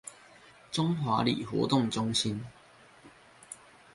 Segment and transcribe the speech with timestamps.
[0.71, 2.43] 中華里活動中心